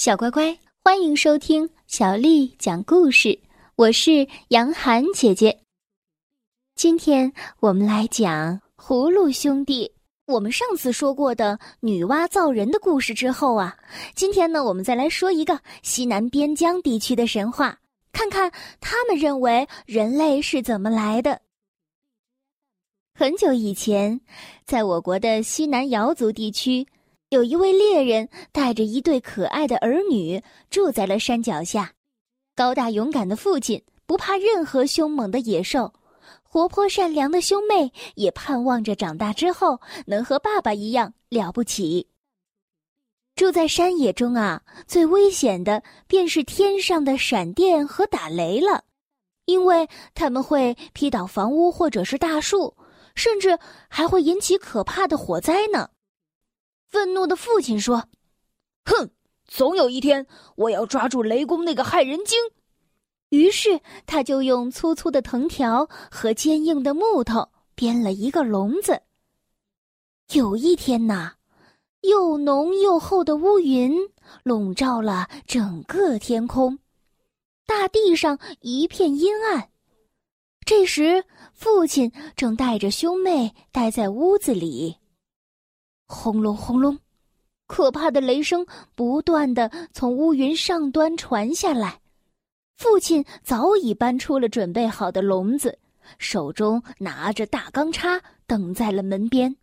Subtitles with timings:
[0.00, 3.38] 小乖乖，欢迎收听小丽讲故事。
[3.76, 5.60] 我是杨涵姐姐。
[6.74, 9.92] 今天我们来讲葫芦兄弟。
[10.24, 13.76] 我们上次说过的女娲造人的故事之后啊，
[14.14, 17.78] 今天呢，我们再来说一个西南边疆地区的神话，
[18.10, 21.42] 看看他们认为人类是怎么来的。
[23.12, 24.18] 很久以前，
[24.64, 26.86] 在我国的西南瑶族地区。
[27.30, 31.92] 有一位猎人带着一对可爱的儿女住在了山脚下，
[32.56, 35.94] 高大勇敢的父亲不怕任何凶猛的野兽，
[36.42, 42.08] 活泼善良的兄妹也盼望着长大之后能和爸爸一样了不起。
[43.36, 48.82] 住在山野中啊，最危险的便是天上的闪电和打雷了，
[49.44, 52.76] 因为他们会劈倒房屋或者是大树，
[53.14, 53.56] 甚至
[53.88, 55.90] 还会引起可怕的火灾呢。
[56.90, 58.08] 愤怒的父亲说
[58.84, 59.10] ：“哼，
[59.46, 60.26] 总有一天
[60.56, 62.36] 我要抓住雷公那个害人精。”
[63.30, 69.02] 于是他就用粗粗的藤条和坚硬的木头编了一个笼子。
[70.32, 71.34] 有一天呐，
[72.00, 73.96] 又浓又厚的乌云
[74.42, 76.80] 笼罩了整个天空，
[77.66, 79.70] 大地上一片阴暗。
[80.66, 84.96] 这时，父亲正带着兄妹待在屋子里。
[86.12, 86.98] 轰隆轰隆，
[87.68, 88.66] 可怕的雷声
[88.96, 92.00] 不断的从乌云上端传下来。
[92.76, 95.78] 父亲早已搬出了准备好的笼子，
[96.18, 99.54] 手中拿着大钢叉，等在了门边。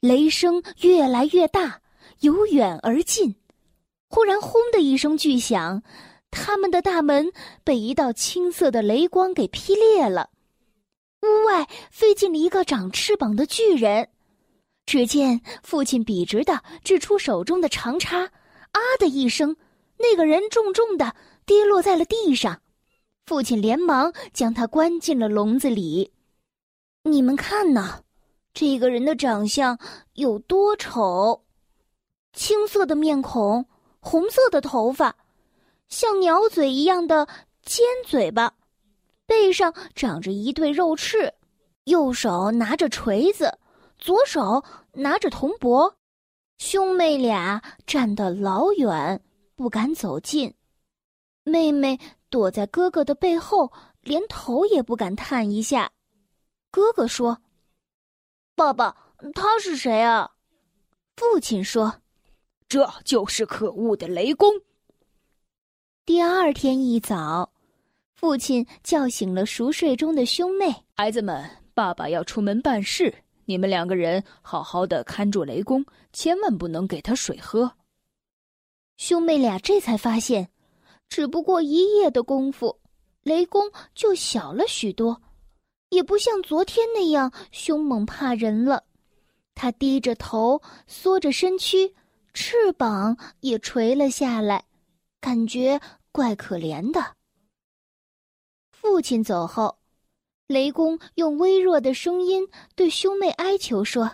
[0.00, 1.80] 雷声越来越大，
[2.20, 3.34] 由远而近。
[4.10, 5.82] 忽然，轰的一声巨响，
[6.30, 7.32] 他们的大门
[7.64, 10.28] 被一道青色的雷光给劈裂了。
[11.22, 14.10] 屋外飞进了一个长翅膀的巨人。
[14.90, 19.54] 只见父亲笔直的掷出手中的长叉，啊的一声，
[19.98, 21.14] 那个人重重的
[21.46, 22.60] 跌落在了地上。
[23.24, 26.10] 父亲连忙将他关进了笼子里。
[27.04, 28.00] 你们看呐，
[28.52, 29.78] 这个人的长相
[30.14, 31.44] 有多丑！
[32.32, 33.66] 青色的面孔，
[34.00, 35.14] 红色的头发，
[35.86, 37.28] 像鸟嘴一样的
[37.64, 38.54] 尖嘴巴，
[39.24, 41.32] 背上长着一对肉翅，
[41.84, 43.59] 右手拿着锤子。
[44.00, 45.94] 左手拿着铜箔，
[46.56, 49.22] 兄妹俩站得老远，
[49.54, 50.54] 不敢走近。
[51.44, 51.98] 妹妹
[52.30, 55.92] 躲在哥哥的背后，连头也不敢探一下。
[56.70, 57.42] 哥哥说
[58.56, 60.30] ：“爸爸，他是谁啊？”
[61.16, 62.00] 父亲说
[62.68, 64.50] ：“这就是可恶的雷公。”
[66.06, 67.52] 第二天一早，
[68.14, 73.14] 父亲叫醒了熟睡中的兄妹：“孩子们，爸爸要出门办事。”
[73.50, 77.72] 你们两个人好好的看住雷公，千万不能给他水喝。
[78.96, 80.52] 兄妹俩这才发现，
[81.08, 82.78] 只不过一夜的功夫，
[83.24, 85.20] 雷公就小了许多，
[85.88, 88.84] 也不像昨天那样凶猛怕人了。
[89.56, 91.92] 他低着头，缩着身躯，
[92.32, 94.64] 翅膀也垂了下来，
[95.20, 95.80] 感觉
[96.12, 97.16] 怪可怜的。
[98.70, 99.79] 父亲走后。
[100.50, 104.10] 雷公用微弱的声音对兄妹哀求说：“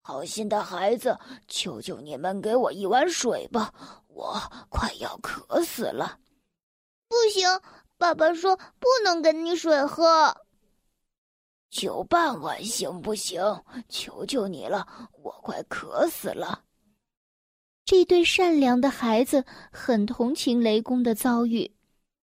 [0.00, 3.70] 好心的孩子，求求你们给我一碗水吧，
[4.08, 6.18] 我快要渴死了。
[7.06, 7.46] ”“不行，
[7.98, 10.34] 爸爸说不能给你水喝。
[11.68, 13.42] ”“就半碗行不行？
[13.90, 16.64] 求求你了，我快渴死了。”
[17.84, 21.70] 这对善良的孩子很同情雷公的遭遇，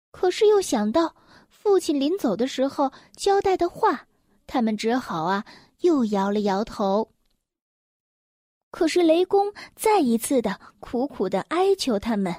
[0.09, 1.15] 可是又想到。
[1.63, 4.05] 父亲临走的时候交代的话，
[4.45, 5.45] 他们只好啊，
[5.79, 7.09] 又摇了摇头。
[8.69, 12.35] 可是雷公再一次的苦苦的哀求他们：“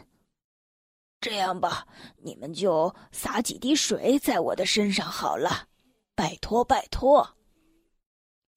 [1.23, 1.87] 这样吧，
[2.19, 5.69] 你们就洒几滴水在我的身上好了，
[6.15, 7.27] 拜托拜托。”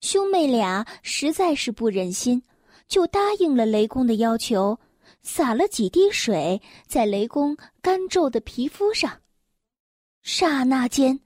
[0.02, 2.42] 兄妹俩实在是不忍心，
[2.86, 4.78] 就答应了雷公的要求，
[5.22, 9.22] 洒了几滴水在雷公干皱的皮肤上。
[10.30, 11.20] 刹那间，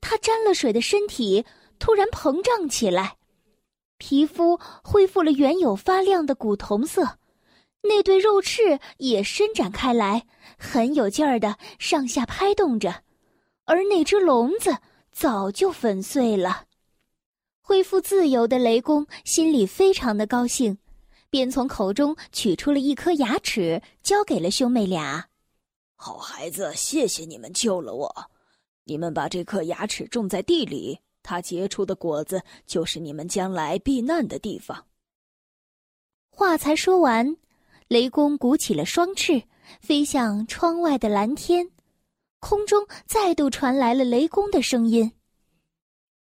[0.00, 1.44] 他沾了水的身体
[1.80, 3.16] 突然膨胀起来，
[3.98, 7.18] 皮肤恢复了原有发亮的古铜色，
[7.82, 10.24] 那对肉翅也伸展开来，
[10.56, 13.02] 很有劲儿的上下拍动着，
[13.64, 14.78] 而那只笼子
[15.10, 16.66] 早就粉碎了。
[17.60, 20.78] 恢复自由的雷公心里非常的高兴，
[21.28, 25.26] 便从口中取出了一颗牙齿，交给了兄妹俩。
[25.96, 28.30] 好孩子，谢谢你们救了我。
[28.84, 34.84] 你们把这颗牙齿种在地里，它结出的果子就是你们将来避难的地方。
[36.30, 37.36] 话才说完，
[37.88, 39.42] 雷公鼓起了双翅，
[39.80, 41.70] 飞向窗外的蓝天。
[42.40, 45.10] 空中再度传来了雷公的声音：“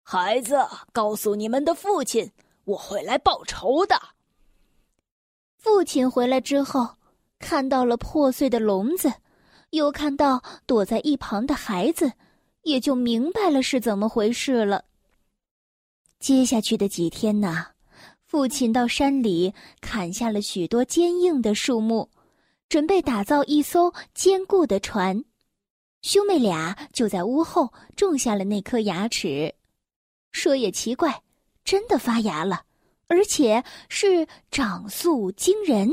[0.03, 0.57] 孩子，
[0.91, 2.29] 告诉你们的父亲，
[2.65, 3.97] 我会来报仇的。”
[5.55, 6.95] 父亲回来之后，
[7.39, 9.13] 看到了破碎的笼子，
[9.69, 12.11] 又看到躲在一旁的孩子，
[12.63, 14.85] 也就明白了是怎么回事了。
[16.19, 17.67] 接下去的几天呢，
[18.25, 22.09] 父亲到山里砍下了许多坚硬的树木，
[22.67, 25.23] 准备打造一艘坚固的船。
[26.01, 29.55] 兄妹俩就在屋后种下了那颗牙齿。
[30.31, 31.23] 说也奇怪，
[31.63, 32.65] 真的发芽了。
[33.11, 35.89] 而且是长速惊人，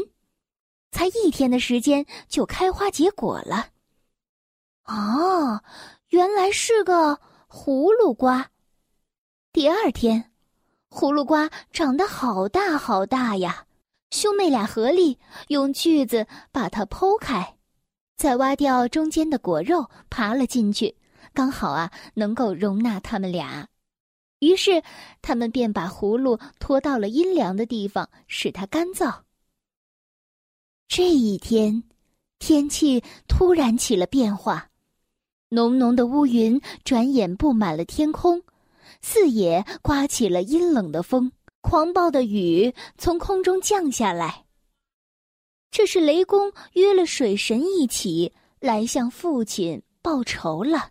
[0.92, 3.70] 才一天的时间就开花结果了。
[4.84, 5.64] 哦，
[6.16, 8.50] 原来是个葫芦瓜。
[9.52, 10.32] 第二天，
[10.88, 13.66] 葫芦瓜长得好大好大呀！
[14.10, 15.18] 兄妹俩合力
[15.48, 17.58] 用锯子把它剖开，
[18.16, 20.96] 再挖掉中间的果肉，爬了进去，
[21.34, 23.68] 刚好啊，能够容纳他们俩。
[24.38, 24.82] 于是，
[25.20, 29.20] 他们便把葫芦拖到了阴凉的地方，使它干燥。
[30.88, 31.84] 这一天，
[32.38, 34.70] 天气突然起了变化，
[35.48, 38.42] 浓浓的乌云转眼布满了天空，
[39.00, 44.44] 四野刮起了阴冷的风，狂暴的雨从空中降下来。
[45.70, 50.90] 这是雷公约了水神一起来向父亲报仇了。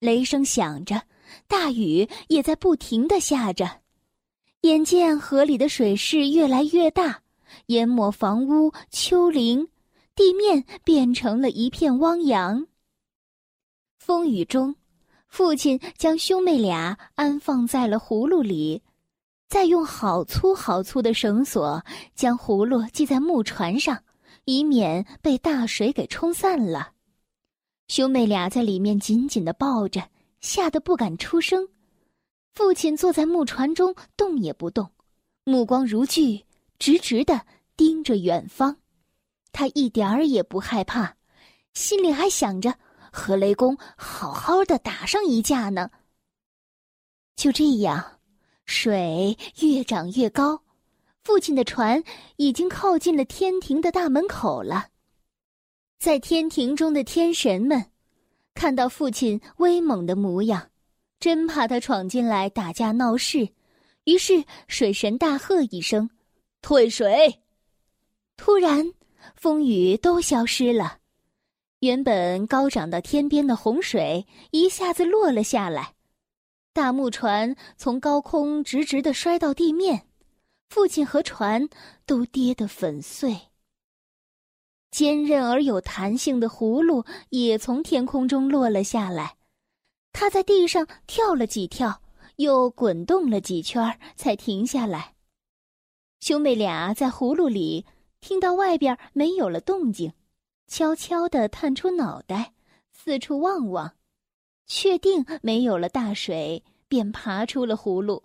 [0.00, 1.02] 雷声响着。
[1.46, 3.80] 大雨也在不停的下着，
[4.62, 7.22] 眼见河里的水势越来越大，
[7.68, 9.66] 淹没房屋、丘陵，
[10.14, 12.66] 地面变成了一片汪洋。
[14.04, 14.74] 风雨中，
[15.28, 18.82] 父亲将兄妹俩安放在了葫芦里，
[19.48, 21.80] 再用好粗好粗的绳索
[22.16, 24.02] 将葫芦系在木船上，
[24.44, 26.90] 以免被大水给冲散了。
[27.86, 30.02] 兄妹俩在里面紧紧的抱着。
[30.40, 31.68] 吓得不敢出声，
[32.52, 34.90] 父亲坐在木船中动也不动，
[35.44, 36.44] 目光如炬，
[36.80, 37.42] 直直的
[37.76, 38.76] 盯着远方。
[39.52, 41.14] 他一点儿也不害怕，
[41.74, 42.76] 心里还想着
[43.12, 45.90] 和雷公好好的打上一架呢。
[47.36, 48.18] 就这样，
[48.66, 50.62] 水越涨越高，
[51.22, 52.02] 父亲的船
[52.36, 54.88] 已经靠近了天庭的大门口了。
[55.98, 57.90] 在天庭中的天神们。
[58.54, 60.68] 看到父亲威猛的模样，
[61.18, 63.48] 真怕他闯进来打架闹事，
[64.04, 66.10] 于是水神大喝一声
[66.60, 67.40] ：“退水！”
[68.36, 68.92] 突然，
[69.36, 70.98] 风雨都消失了，
[71.82, 75.94] 原本高涨到天边的洪水一下子落了下来，
[76.72, 80.06] 大木船从高空直直的摔到地面，
[80.68, 81.68] 父亲和船
[82.06, 83.36] 都跌得粉碎。
[84.92, 89.34] 坚韧而有弹性的葫芦也从天空中落了下来，
[90.12, 92.00] 它在地上跳了几跳，
[92.36, 95.14] 又滚动了几圈，才停下来。
[96.20, 97.84] 兄妹俩在葫芦里
[98.20, 100.12] 听到外边没有了动静，
[100.66, 102.52] 悄悄地探出脑袋，
[102.92, 103.94] 四处望望，
[104.66, 108.22] 确定没有了大水，便爬出了葫芦。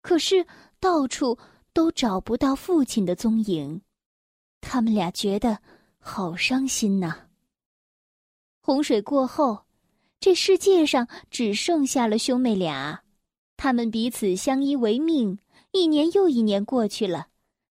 [0.00, 0.46] 可是
[0.80, 1.38] 到处
[1.72, 3.82] 都找不到父亲的踪影，
[4.60, 5.58] 他们俩觉得。
[6.00, 7.26] 好伤心呐！
[8.60, 9.66] 洪水过后，
[10.20, 13.02] 这世界上只剩下了兄妹俩，
[13.58, 15.38] 他们彼此相依为命。
[15.72, 17.28] 一年又一年过去了，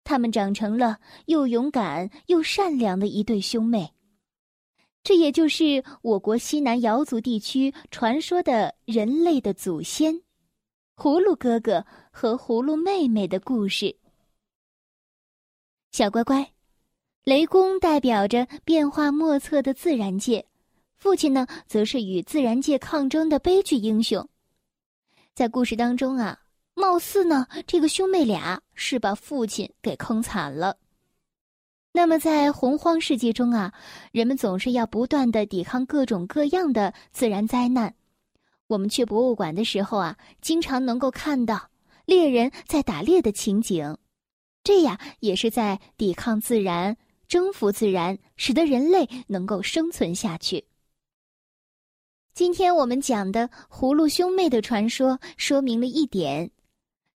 [0.06, 3.92] 他们长成了又勇敢又善良的一对兄妹。
[5.04, 10.22] 这也就是我国西南瑶族地区传说的人类的祖先——
[10.96, 13.98] 葫芦哥哥和葫芦妹妹的故事。
[15.92, 16.52] 小乖乖。
[17.24, 20.46] 雷公代表着变化莫测的自然界，
[20.96, 24.30] 父亲呢，则是与自然界抗争的悲剧英雄。
[25.34, 26.40] 在故事当中啊，
[26.76, 30.78] 貌似呢，这个兄妹俩是把父亲给坑惨了。
[31.92, 33.74] 那么在洪荒世界中啊，
[34.12, 37.96] 人们总是要不断的抵抗各种各样的自然灾难。
[38.68, 41.70] 我们去博物馆的时候啊，经常能够看到
[42.06, 43.98] 猎人在打猎的情景，
[44.64, 46.96] 这呀也是在抵抗自然。
[47.28, 50.64] 征服自然，使得人类能够生存下去。
[52.36, 56.52] 今天我们讲的葫芦兄妹的传说，说明了一点，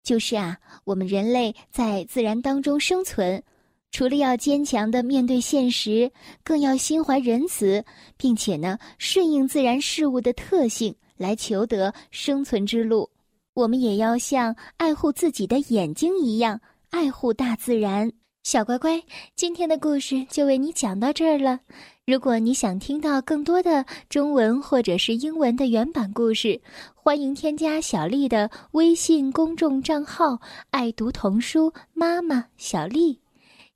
[0.02, 3.42] 就是啊，我们人类在自然当中生存，
[3.90, 6.10] 除了要坚强的面对现实，
[6.42, 7.84] 更要心怀仁慈，
[8.16, 13.10] 并且呢，顺应自然事物的特性来求得生存之路。
[13.54, 18.10] 我们也要像爱护自己的眼睛一样，爱护大自然。
[18.44, 19.02] 小乖乖，
[19.34, 21.60] 今天的故事就为你讲到这儿了。
[22.06, 26.62] 如果你想听到更多的中文或者是英文的原版故事，
[26.94, 30.40] 欢迎添加小丽的微信公众账号
[30.70, 33.20] “爱读童书妈妈小丽”。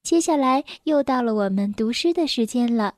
[0.02, 2.94] 接下来又到了我们读诗的时间了。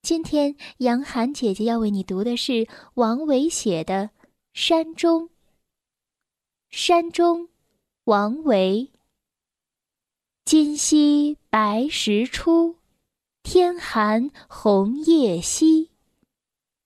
[0.00, 4.04] 今天杨涵姐姐要为你读的是王维写的
[4.54, 5.24] 《山中》。
[6.70, 7.48] 山中，
[8.04, 8.90] 王维。
[10.48, 12.76] 今夕白石出，
[13.42, 15.90] 天寒红叶稀。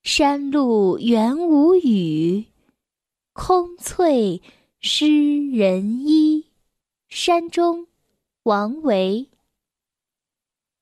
[0.02, 2.46] 山路元无雨，
[3.34, 4.40] 空翠
[4.80, 5.06] 湿
[5.50, 6.46] 人衣。
[7.10, 7.86] 山中，
[8.44, 9.28] 王维。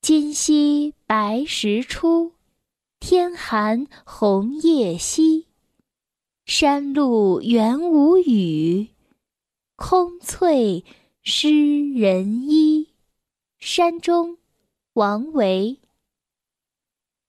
[0.00, 2.34] 今夕白石出，
[3.00, 5.48] 天寒红叶稀。
[6.46, 8.90] 山路元无雨，
[9.74, 10.84] 空翠。
[11.30, 11.50] 诗
[11.92, 12.88] 人一，
[13.58, 14.38] 山中，
[14.94, 15.76] 王维。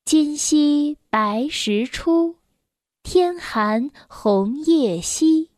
[0.05, 2.37] 今夕白石出，
[3.03, 5.49] 天寒红叶稀。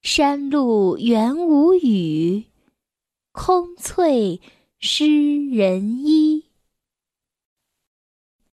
[0.00, 2.46] 山路元无雨，
[3.32, 4.40] 空翠
[4.78, 5.06] 湿
[5.50, 6.46] 人衣。